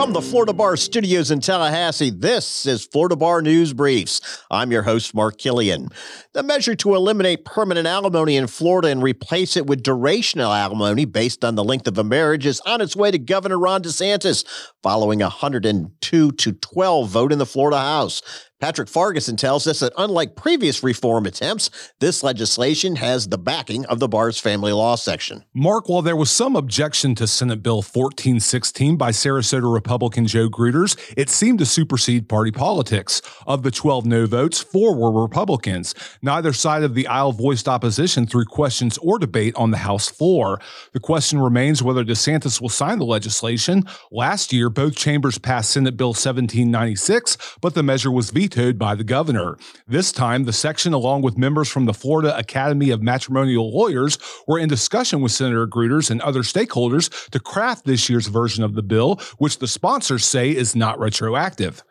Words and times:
From 0.00 0.14
the 0.14 0.22
Florida 0.22 0.54
Bar 0.54 0.78
Studios 0.78 1.30
in 1.30 1.40
Tallahassee, 1.40 2.08
this 2.08 2.64
is 2.64 2.86
Florida 2.86 3.16
Bar 3.16 3.42
News 3.42 3.74
Briefs. 3.74 4.22
I'm 4.50 4.72
your 4.72 4.80
host, 4.80 5.14
Mark 5.14 5.36
Killian. 5.36 5.90
The 6.32 6.42
measure 6.42 6.74
to 6.76 6.94
eliminate 6.94 7.44
permanent 7.44 7.86
alimony 7.86 8.36
in 8.36 8.46
Florida 8.46 8.88
and 8.88 9.02
replace 9.02 9.58
it 9.58 9.66
with 9.66 9.82
durational 9.82 10.58
alimony 10.58 11.04
based 11.04 11.44
on 11.44 11.54
the 11.54 11.62
length 11.62 11.86
of 11.86 11.98
a 11.98 12.02
marriage 12.02 12.46
is 12.46 12.62
on 12.62 12.80
its 12.80 12.96
way 12.96 13.10
to 13.10 13.18
Governor 13.18 13.58
Ron 13.58 13.82
DeSantis 13.82 14.46
following 14.82 15.20
a 15.20 15.26
102 15.26 16.32
to 16.32 16.52
12 16.52 17.10
vote 17.10 17.30
in 17.30 17.38
the 17.38 17.44
Florida 17.44 17.78
House. 17.78 18.22
Patrick 18.60 18.90
Farguson 18.90 19.38
tells 19.38 19.66
us 19.66 19.80
that 19.80 19.94
unlike 19.96 20.36
previous 20.36 20.82
reform 20.82 21.24
attempts, 21.24 21.70
this 21.98 22.22
legislation 22.22 22.96
has 22.96 23.26
the 23.26 23.38
backing 23.38 23.86
of 23.86 24.00
the 24.00 24.08
bar's 24.08 24.38
family 24.38 24.70
law 24.70 24.96
section. 24.96 25.42
Mark, 25.54 25.88
while 25.88 26.02
there 26.02 26.14
was 26.14 26.30
some 26.30 26.54
objection 26.54 27.14
to 27.14 27.26
Senate 27.26 27.62
Bill 27.62 27.76
1416 27.76 28.98
by 28.98 29.12
Sarasota 29.12 29.72
Republican 29.72 30.26
Joe 30.26 30.50
Gruters, 30.50 30.98
it 31.16 31.30
seemed 31.30 31.58
to 31.60 31.64
supersede 31.64 32.28
party 32.28 32.50
politics. 32.50 33.22
Of 33.46 33.62
the 33.62 33.70
12 33.70 34.04
no 34.04 34.26
votes, 34.26 34.60
four 34.60 34.94
were 34.94 35.22
Republicans. 35.22 35.94
Neither 36.20 36.52
side 36.52 36.82
of 36.82 36.94
the 36.94 37.06
aisle 37.06 37.32
voiced 37.32 37.66
opposition 37.66 38.26
through 38.26 38.44
questions 38.44 38.98
or 38.98 39.18
debate 39.18 39.54
on 39.56 39.70
the 39.70 39.78
House 39.78 40.10
floor. 40.10 40.60
The 40.92 41.00
question 41.00 41.40
remains 41.40 41.82
whether 41.82 42.04
DeSantis 42.04 42.60
will 42.60 42.68
sign 42.68 42.98
the 42.98 43.06
legislation. 43.06 43.84
Last 44.10 44.52
year, 44.52 44.68
both 44.68 44.96
chambers 44.96 45.38
passed 45.38 45.70
Senate 45.70 45.96
Bill 45.96 46.08
1796, 46.08 47.38
but 47.62 47.72
the 47.72 47.82
measure 47.82 48.10
was 48.10 48.28
vetoed 48.28 48.49
vetoed 48.50 48.78
by 48.78 48.94
the 48.94 49.04
governor. 49.04 49.56
This 49.86 50.12
time, 50.12 50.44
the 50.44 50.52
section, 50.52 50.92
along 50.92 51.22
with 51.22 51.38
members 51.38 51.68
from 51.68 51.86
the 51.86 51.94
Florida 51.94 52.36
Academy 52.36 52.90
of 52.90 53.02
Matrimonial 53.02 53.72
Lawyers, 53.72 54.18
were 54.46 54.58
in 54.58 54.68
discussion 54.68 55.20
with 55.20 55.32
Senator 55.32 55.66
Gruters 55.66 56.10
and 56.10 56.20
other 56.20 56.42
stakeholders 56.42 57.28
to 57.30 57.40
craft 57.40 57.84
this 57.84 58.08
year's 58.10 58.26
version 58.26 58.64
of 58.64 58.74
the 58.74 58.82
bill, 58.82 59.20
which 59.38 59.58
the 59.58 59.68
sponsors 59.68 60.24
say 60.24 60.50
is 60.50 60.74
not 60.74 60.98
retroactive. 60.98 61.82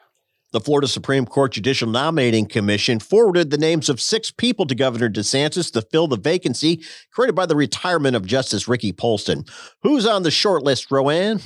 The 0.52 0.60
Florida 0.60 0.88
Supreme 0.88 1.28
Court 1.28 1.54
Judicial 1.54 1.88
Nominating 1.88 2.48
Commission 2.48 3.00
forwarded 3.00 3.52
the 3.52 3.58
names 3.58 3.88
of 3.88 4.02
six 4.02 4.32
people 4.32 4.66
to 4.66 4.74
Governor 4.74 5.10
DeSantis 5.10 5.72
to 5.74 5.82
fill 5.84 6.08
the 6.08 6.18
vacancy 6.18 6.84
created 7.14 7.36
by 7.36 7.46
the 7.46 7.56
retirement 7.56 8.16
of 8.16 8.26
Justice 8.26 8.68
Ricky 8.68 8.92
Polston. 8.92 9.48
Who's 9.84 10.08
on 10.08 10.24
the 10.24 10.32
short 10.32 10.64
list, 10.64 10.90
Roanne? 10.90 11.42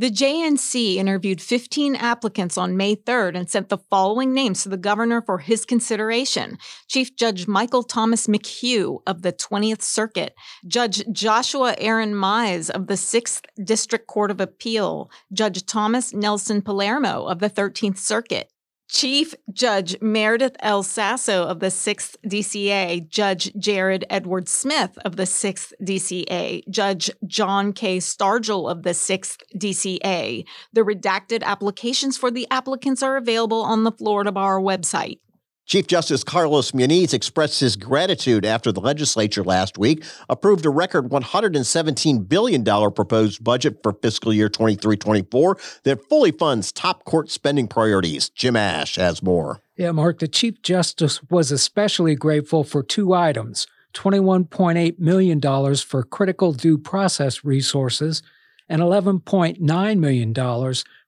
The 0.00 0.12
JNC 0.12 0.94
interviewed 0.94 1.40
15 1.40 1.96
applicants 1.96 2.56
on 2.56 2.76
May 2.76 2.94
3rd 2.94 3.36
and 3.36 3.50
sent 3.50 3.68
the 3.68 3.78
following 3.90 4.32
names 4.32 4.62
to 4.62 4.68
the 4.68 4.76
governor 4.76 5.20
for 5.20 5.38
his 5.38 5.64
consideration. 5.64 6.56
Chief 6.86 7.16
Judge 7.16 7.48
Michael 7.48 7.82
Thomas 7.82 8.28
McHugh 8.28 9.02
of 9.08 9.22
the 9.22 9.32
20th 9.32 9.82
Circuit, 9.82 10.36
Judge 10.68 11.02
Joshua 11.10 11.74
Aaron 11.78 12.14
Mize 12.14 12.70
of 12.70 12.86
the 12.86 12.94
6th 12.94 13.46
District 13.64 14.06
Court 14.06 14.30
of 14.30 14.40
Appeal, 14.40 15.10
Judge 15.32 15.66
Thomas 15.66 16.14
Nelson 16.14 16.62
Palermo 16.62 17.24
of 17.24 17.40
the 17.40 17.50
13th 17.50 17.98
Circuit, 17.98 18.52
Chief 18.88 19.34
Judge 19.52 20.00
Meredith 20.00 20.56
L. 20.60 20.82
Sasso 20.82 21.44
of 21.44 21.60
the 21.60 21.66
6th 21.66 22.16
DCA, 22.26 23.06
Judge 23.06 23.52
Jared 23.58 24.06
Edward 24.08 24.48
Smith 24.48 24.98
of 25.04 25.16
the 25.16 25.24
6th 25.24 25.72
DCA, 25.82 26.66
Judge 26.70 27.10
John 27.26 27.74
K. 27.74 27.98
Stargel 27.98 28.70
of 28.70 28.84
the 28.84 28.90
6th 28.90 29.36
DCA. 29.54 30.44
The 30.72 30.80
redacted 30.80 31.42
applications 31.42 32.16
for 32.16 32.30
the 32.30 32.46
applicants 32.50 33.02
are 33.02 33.18
available 33.18 33.60
on 33.60 33.84
the 33.84 33.92
Florida 33.92 34.32
Bar 34.32 34.58
website. 34.58 35.20
Chief 35.68 35.86
Justice 35.86 36.24
Carlos 36.24 36.72
Muniz 36.72 37.12
expressed 37.12 37.60
his 37.60 37.76
gratitude 37.76 38.46
after 38.46 38.72
the 38.72 38.80
legislature 38.80 39.44
last 39.44 39.76
week 39.76 40.02
approved 40.30 40.64
a 40.64 40.70
record 40.70 41.10
$117 41.10 42.26
billion 42.26 42.64
proposed 42.64 43.44
budget 43.44 43.82
for 43.82 43.92
fiscal 43.92 44.32
year 44.32 44.48
23 44.48 44.96
24 44.96 45.58
that 45.82 46.08
fully 46.08 46.32
funds 46.32 46.72
top 46.72 47.04
court 47.04 47.30
spending 47.30 47.68
priorities. 47.68 48.30
Jim 48.30 48.56
Ash 48.56 48.96
has 48.96 49.22
more. 49.22 49.60
Yeah, 49.76 49.92
Mark, 49.92 50.20
the 50.20 50.26
Chief 50.26 50.62
Justice 50.62 51.22
was 51.24 51.52
especially 51.52 52.14
grateful 52.14 52.64
for 52.64 52.82
two 52.82 53.12
items 53.12 53.66
$21.8 53.92 54.98
million 54.98 55.74
for 55.76 56.02
critical 56.02 56.54
due 56.54 56.78
process 56.78 57.44
resources 57.44 58.22
and 58.70 58.80
$11.9 58.80 59.98
million 59.98 60.34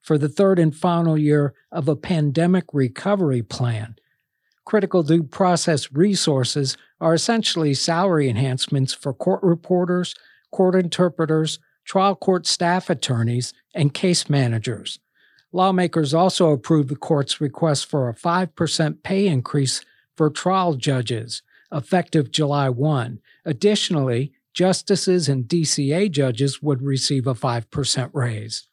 for 0.03 0.17
the 0.19 0.29
third 0.29 0.59
and 0.59 0.75
final 0.75 1.17
year 1.17 1.55
of 1.71 1.87
a 1.87 1.95
pandemic 1.95 2.65
recovery 2.73 3.41
plan 3.41 3.95
critical 4.65 5.03
due 5.03 5.23
process 5.23 5.91
resources 5.91 6.77
are 6.99 7.13
essentially 7.13 7.73
salary 7.73 8.29
enhancements 8.29 8.93
for 8.93 9.13
court 9.13 9.41
reporters, 9.43 10.15
court 10.51 10.75
interpreters, 10.75 11.59
trial 11.85 12.15
court 12.15 12.45
staff 12.45 12.89
attorneys, 12.89 13.53
and 13.73 13.93
case 13.93 14.29
managers. 14.29 14.99
Lawmakers 15.51 16.13
also 16.13 16.51
approved 16.51 16.89
the 16.89 16.95
court's 16.95 17.41
request 17.41 17.85
for 17.85 18.07
a 18.07 18.13
5% 18.13 19.03
pay 19.03 19.27
increase 19.27 19.83
for 20.15 20.29
trial 20.29 20.75
judges, 20.75 21.41
effective 21.71 22.31
July 22.31 22.69
1. 22.69 23.19
Additionally, 23.45 24.31
justices 24.53 25.27
and 25.27 25.45
DCA 25.45 26.11
judges 26.11 26.61
would 26.61 26.81
receive 26.81 27.27
a 27.27 27.33
5% 27.33 28.09
raise. 28.13 28.67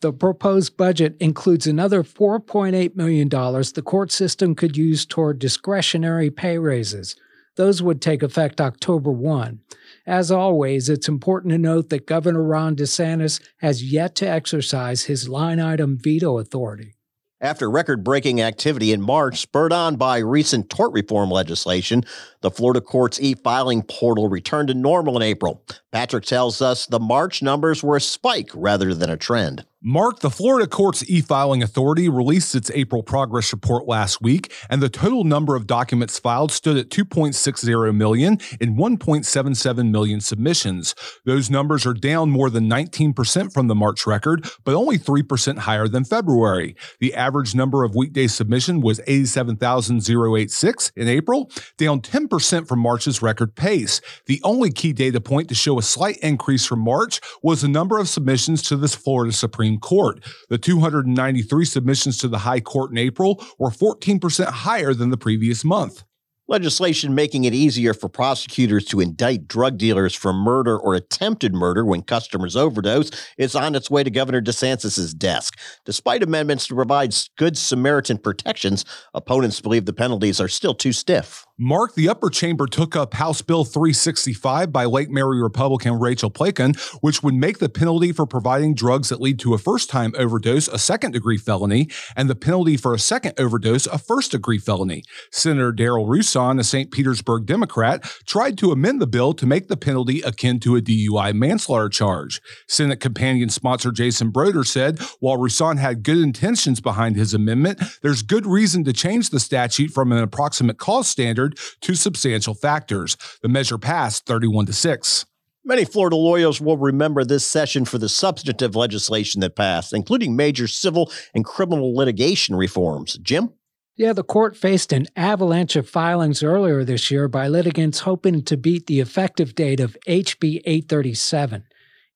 The 0.00 0.12
proposed 0.12 0.76
budget 0.76 1.16
includes 1.18 1.66
another 1.66 2.04
$4.8 2.04 2.94
million 2.94 3.28
the 3.28 3.82
court 3.84 4.12
system 4.12 4.54
could 4.54 4.76
use 4.76 5.04
toward 5.04 5.40
discretionary 5.40 6.30
pay 6.30 6.56
raises. 6.56 7.16
Those 7.56 7.82
would 7.82 8.00
take 8.00 8.22
effect 8.22 8.60
October 8.60 9.10
1. 9.10 9.58
As 10.06 10.30
always, 10.30 10.88
it's 10.88 11.08
important 11.08 11.50
to 11.50 11.58
note 11.58 11.88
that 11.88 12.06
Governor 12.06 12.44
Ron 12.44 12.76
DeSantis 12.76 13.40
has 13.56 13.92
yet 13.92 14.14
to 14.16 14.28
exercise 14.28 15.04
his 15.04 15.28
line 15.28 15.58
item 15.58 15.98
veto 16.00 16.38
authority. 16.38 16.94
After 17.40 17.70
record 17.70 18.02
breaking 18.02 18.40
activity 18.40 18.92
in 18.92 19.00
March, 19.00 19.38
spurred 19.38 19.72
on 19.72 19.94
by 19.94 20.18
recent 20.18 20.70
tort 20.70 20.92
reform 20.92 21.30
legislation, 21.30 22.04
the 22.40 22.50
Florida 22.50 22.80
court's 22.80 23.20
e 23.20 23.34
filing 23.34 23.82
portal 23.82 24.28
returned 24.28 24.68
to 24.68 24.74
normal 24.74 25.16
in 25.16 25.22
April. 25.22 25.64
Patrick 25.92 26.24
tells 26.24 26.60
us 26.60 26.86
the 26.86 26.98
March 26.98 27.40
numbers 27.40 27.80
were 27.80 27.94
a 27.94 28.00
spike 28.00 28.50
rather 28.54 28.92
than 28.92 29.08
a 29.08 29.16
trend. 29.16 29.64
Mark, 29.88 30.18
the 30.18 30.28
Florida 30.28 30.66
Court's 30.66 31.08
e 31.08 31.22
filing 31.22 31.62
authority 31.62 32.10
released 32.10 32.54
its 32.54 32.70
April 32.72 33.02
progress 33.02 33.54
report 33.54 33.88
last 33.88 34.20
week, 34.20 34.52
and 34.68 34.82
the 34.82 34.90
total 34.90 35.24
number 35.24 35.56
of 35.56 35.66
documents 35.66 36.18
filed 36.18 36.52
stood 36.52 36.76
at 36.76 36.90
2.60 36.90 37.96
million 37.96 38.36
in 38.60 38.76
1.77 38.76 39.90
million 39.90 40.20
submissions. 40.20 40.94
Those 41.24 41.48
numbers 41.48 41.86
are 41.86 41.94
down 41.94 42.28
more 42.28 42.50
than 42.50 42.68
19% 42.68 43.50
from 43.50 43.68
the 43.68 43.74
March 43.74 44.06
record, 44.06 44.46
but 44.62 44.74
only 44.74 44.98
3% 44.98 45.56
higher 45.60 45.88
than 45.88 46.04
February. 46.04 46.76
The 47.00 47.14
average 47.14 47.54
number 47.54 47.82
of 47.82 47.94
weekday 47.94 48.26
submission 48.26 48.82
was 48.82 49.00
87,086 49.06 50.92
in 50.96 51.08
April, 51.08 51.50
down 51.78 52.02
10% 52.02 52.68
from 52.68 52.78
March's 52.80 53.22
record 53.22 53.54
pace. 53.54 54.02
The 54.26 54.42
only 54.44 54.70
key 54.70 54.92
data 54.92 55.22
point 55.22 55.48
to 55.48 55.54
show 55.54 55.78
a 55.78 55.82
slight 55.82 56.18
increase 56.18 56.66
from 56.66 56.80
March 56.80 57.22
was 57.42 57.62
the 57.62 57.68
number 57.68 57.98
of 57.98 58.10
submissions 58.10 58.60
to 58.64 58.76
the 58.76 58.88
Florida 58.88 59.32
Supreme 59.32 59.77
Court. 59.78 60.24
The 60.48 60.58
293 60.58 61.64
submissions 61.64 62.18
to 62.18 62.28
the 62.28 62.38
High 62.38 62.60
Court 62.60 62.90
in 62.90 62.98
April 62.98 63.44
were 63.58 63.70
14% 63.70 64.46
higher 64.46 64.94
than 64.94 65.10
the 65.10 65.16
previous 65.16 65.64
month. 65.64 66.04
Legislation 66.50 67.14
making 67.14 67.44
it 67.44 67.52
easier 67.52 67.92
for 67.92 68.08
prosecutors 68.08 68.86
to 68.86 69.00
indict 69.00 69.48
drug 69.48 69.76
dealers 69.76 70.14
for 70.14 70.32
murder 70.32 70.78
or 70.78 70.94
attempted 70.94 71.52
murder 71.52 71.84
when 71.84 72.00
customers 72.00 72.56
overdose 72.56 73.10
is 73.36 73.54
on 73.54 73.74
its 73.74 73.90
way 73.90 74.02
to 74.02 74.10
Governor 74.10 74.40
DeSantis' 74.40 75.14
desk. 75.14 75.58
Despite 75.84 76.22
amendments 76.22 76.66
to 76.68 76.74
provide 76.74 77.14
Good 77.36 77.58
Samaritan 77.58 78.16
protections, 78.16 78.86
opponents 79.12 79.60
believe 79.60 79.84
the 79.84 79.92
penalties 79.92 80.40
are 80.40 80.48
still 80.48 80.74
too 80.74 80.94
stiff. 80.94 81.46
Mark, 81.60 81.96
the 81.96 82.08
upper 82.08 82.30
chamber 82.30 82.68
took 82.68 82.94
up 82.94 83.14
House 83.14 83.42
Bill 83.42 83.64
365 83.64 84.72
by 84.72 84.84
Lake 84.84 85.10
Mary 85.10 85.42
Republican 85.42 85.98
Rachel 85.98 86.30
Plakon, 86.30 86.76
which 87.00 87.20
would 87.24 87.34
make 87.34 87.58
the 87.58 87.68
penalty 87.68 88.12
for 88.12 88.26
providing 88.26 88.74
drugs 88.74 89.08
that 89.08 89.20
lead 89.20 89.40
to 89.40 89.54
a 89.54 89.58
first 89.58 89.90
time 89.90 90.14
overdose 90.16 90.68
a 90.68 90.78
second 90.78 91.10
degree 91.10 91.36
felony, 91.36 91.88
and 92.14 92.30
the 92.30 92.36
penalty 92.36 92.76
for 92.76 92.94
a 92.94 92.98
second 92.98 93.32
overdose 93.40 93.88
a 93.88 93.98
first 93.98 94.30
degree 94.30 94.58
felony. 94.58 95.02
Senator 95.32 95.72
Darryl 95.72 96.06
Rouson, 96.06 96.60
a 96.60 96.64
St. 96.64 96.92
Petersburg 96.92 97.44
Democrat, 97.44 98.04
tried 98.24 98.56
to 98.58 98.70
amend 98.70 99.02
the 99.02 99.08
bill 99.08 99.32
to 99.32 99.44
make 99.44 99.66
the 99.66 99.76
penalty 99.76 100.20
akin 100.20 100.60
to 100.60 100.76
a 100.76 100.80
DUI 100.80 101.34
manslaughter 101.34 101.88
charge. 101.88 102.40
Senate 102.68 103.00
companion 103.00 103.48
sponsor 103.48 103.90
Jason 103.90 104.30
Brodeur 104.30 104.62
said 104.62 105.00
while 105.18 105.38
Rouson 105.38 105.78
had 105.78 106.04
good 106.04 106.18
intentions 106.18 106.80
behind 106.80 107.16
his 107.16 107.34
amendment, 107.34 107.82
there's 108.00 108.22
good 108.22 108.46
reason 108.46 108.84
to 108.84 108.92
change 108.92 109.30
the 109.30 109.40
statute 109.40 109.90
from 109.90 110.12
an 110.12 110.22
approximate 110.22 110.78
cause 110.78 111.08
standard 111.08 111.47
to 111.56 111.94
substantial 111.94 112.54
factors. 112.54 113.16
The 113.42 113.48
measure 113.48 113.78
passed 113.78 114.26
31 114.26 114.66
to 114.66 114.72
6. 114.72 115.26
Many 115.64 115.84
Florida 115.84 116.16
lawyers 116.16 116.60
will 116.60 116.78
remember 116.78 117.24
this 117.24 117.46
session 117.46 117.84
for 117.84 117.98
the 117.98 118.08
substantive 118.08 118.74
legislation 118.74 119.40
that 119.42 119.56
passed, 119.56 119.92
including 119.92 120.34
major 120.34 120.66
civil 120.66 121.12
and 121.34 121.44
criminal 121.44 121.94
litigation 121.94 122.56
reforms. 122.56 123.18
Jim? 123.18 123.50
Yeah, 123.94 124.12
the 124.12 124.22
court 124.22 124.56
faced 124.56 124.92
an 124.92 125.08
avalanche 125.16 125.74
of 125.74 125.88
filings 125.88 126.42
earlier 126.42 126.84
this 126.84 127.10
year 127.10 127.26
by 127.26 127.48
litigants 127.48 128.00
hoping 128.00 128.42
to 128.44 128.56
beat 128.56 128.86
the 128.86 129.00
effective 129.00 129.54
date 129.56 129.80
of 129.80 129.96
HB 130.06 130.62
837. 130.64 131.64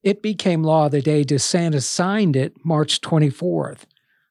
It 0.03 0.23
became 0.23 0.63
law 0.63 0.89
the 0.89 1.03
day 1.03 1.25
DeSantis 1.25 1.83
signed 1.83 2.37
it, 2.37 2.55
March 2.65 3.01
24th. 3.01 3.81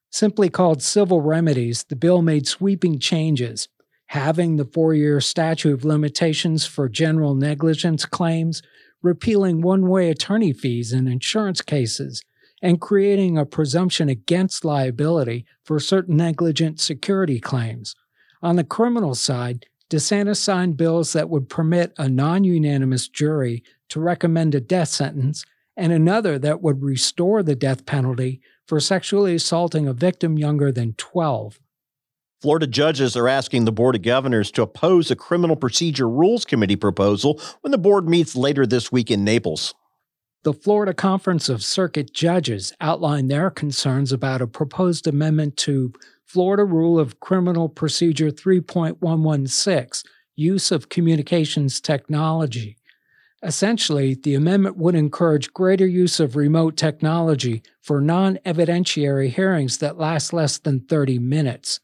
Simply 0.09 0.49
called 0.49 0.81
Civil 0.81 1.21
Remedies, 1.21 1.83
the 1.83 1.95
bill 1.95 2.21
made 2.21 2.47
sweeping 2.47 2.99
changes, 2.99 3.67
having 4.11 4.57
the 4.57 4.65
four 4.65 4.93
year 4.93 5.21
statute 5.21 5.73
of 5.73 5.85
limitations 5.85 6.65
for 6.65 6.89
general 6.89 7.33
negligence 7.33 8.03
claims, 8.03 8.61
repealing 9.01 9.61
one 9.61 9.87
way 9.87 10.09
attorney 10.09 10.51
fees 10.51 10.91
in 10.91 11.07
insurance 11.07 11.61
cases, 11.61 12.21
and 12.61 12.81
creating 12.81 13.37
a 13.37 13.45
presumption 13.45 14.09
against 14.09 14.65
liability 14.65 15.45
for 15.63 15.79
certain 15.79 16.17
negligent 16.17 16.77
security 16.77 17.39
claims. 17.39 17.95
On 18.41 18.57
the 18.57 18.65
criminal 18.65 19.15
side, 19.15 19.65
DeSantis 19.89 20.37
signed 20.37 20.75
bills 20.75 21.13
that 21.13 21.29
would 21.29 21.47
permit 21.47 21.93
a 21.97 22.09
non 22.09 22.43
unanimous 22.43 23.07
jury 23.07 23.63
to 23.87 24.01
recommend 24.01 24.53
a 24.53 24.59
death 24.59 24.89
sentence 24.89 25.45
and 25.77 25.93
another 25.93 26.37
that 26.37 26.61
would 26.61 26.83
restore 26.83 27.43
the 27.43 27.55
death 27.55 27.85
penalty 27.85 28.41
for 28.67 28.81
sexually 28.81 29.35
assaulting 29.35 29.87
a 29.87 29.93
victim 29.93 30.37
younger 30.37 30.69
than 30.69 30.95
12. 30.95 31.60
Florida 32.41 32.65
judges 32.65 33.15
are 33.15 33.27
asking 33.27 33.65
the 33.65 33.71
Board 33.71 33.95
of 33.95 34.01
Governors 34.01 34.49
to 34.53 34.63
oppose 34.63 35.11
a 35.11 35.15
Criminal 35.15 35.55
Procedure 35.55 36.09
Rules 36.09 36.43
Committee 36.43 36.75
proposal 36.75 37.39
when 37.61 37.69
the 37.69 37.77
board 37.77 38.09
meets 38.09 38.35
later 38.35 38.65
this 38.65 38.91
week 38.91 39.11
in 39.11 39.23
Naples. 39.23 39.75
The 40.41 40.53
Florida 40.53 40.95
Conference 40.95 41.49
of 41.49 41.63
Circuit 41.63 42.11
Judges 42.15 42.73
outlined 42.81 43.29
their 43.29 43.51
concerns 43.51 44.11
about 44.11 44.41
a 44.41 44.47
proposed 44.47 45.05
amendment 45.05 45.55
to 45.57 45.93
Florida 46.25 46.65
Rule 46.65 46.97
of 46.97 47.19
Criminal 47.19 47.69
Procedure 47.69 48.31
3.116 48.31 50.03
Use 50.35 50.71
of 50.71 50.89
Communications 50.89 51.79
Technology. 51.79 52.75
Essentially, 53.43 54.15
the 54.15 54.33
amendment 54.33 54.77
would 54.77 54.95
encourage 54.95 55.53
greater 55.53 55.85
use 55.85 56.19
of 56.19 56.35
remote 56.35 56.75
technology 56.75 57.61
for 57.83 58.01
non 58.01 58.39
evidentiary 58.43 59.29
hearings 59.29 59.77
that 59.77 59.99
last 59.99 60.33
less 60.33 60.57
than 60.57 60.79
30 60.79 61.19
minutes. 61.19 61.79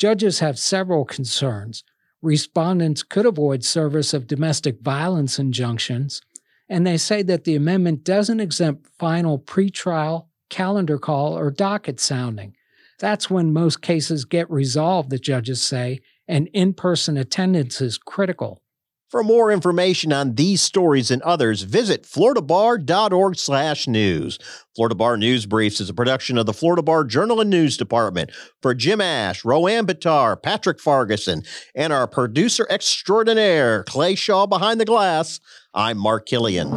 Judges 0.00 0.38
have 0.38 0.58
several 0.58 1.04
concerns. 1.04 1.84
Respondents 2.22 3.02
could 3.02 3.26
avoid 3.26 3.62
service 3.62 4.14
of 4.14 4.26
domestic 4.26 4.80
violence 4.80 5.38
injunctions, 5.38 6.22
and 6.70 6.86
they 6.86 6.96
say 6.96 7.22
that 7.22 7.44
the 7.44 7.54
amendment 7.54 8.02
doesn't 8.02 8.40
exempt 8.40 8.88
final 8.98 9.38
pretrial, 9.38 10.28
calendar 10.48 10.98
call, 10.98 11.36
or 11.36 11.50
docket 11.50 12.00
sounding. 12.00 12.56
That's 12.98 13.28
when 13.28 13.52
most 13.52 13.82
cases 13.82 14.24
get 14.24 14.50
resolved, 14.50 15.10
the 15.10 15.18
judges 15.18 15.60
say, 15.60 16.00
and 16.26 16.48
in 16.54 16.72
person 16.72 17.18
attendance 17.18 17.82
is 17.82 17.98
critical. 17.98 18.62
For 19.10 19.24
more 19.24 19.50
information 19.50 20.12
on 20.12 20.36
these 20.36 20.60
stories 20.62 21.10
and 21.10 21.20
others, 21.22 21.62
visit 21.62 22.04
floridabar.org 22.04 23.36
slash 23.36 23.88
news. 23.88 24.38
Florida 24.76 24.94
Bar 24.94 25.16
News 25.16 25.46
Briefs 25.46 25.80
is 25.80 25.90
a 25.90 25.94
production 25.94 26.38
of 26.38 26.46
the 26.46 26.52
Florida 26.52 26.80
Bar 26.80 27.02
Journal 27.04 27.40
and 27.40 27.50
News 27.50 27.76
Department. 27.76 28.30
For 28.62 28.72
Jim 28.72 29.00
Ash, 29.00 29.44
Roanne 29.44 29.84
Bitar, 29.84 30.40
Patrick 30.40 30.78
Farguson, 30.78 31.44
and 31.74 31.92
our 31.92 32.06
producer 32.06 32.68
extraordinaire, 32.70 33.82
Clay 33.82 34.14
Shaw 34.14 34.46
behind 34.46 34.80
the 34.80 34.84
glass, 34.84 35.40
I'm 35.74 35.98
Mark 35.98 36.26
Killian. 36.26 36.68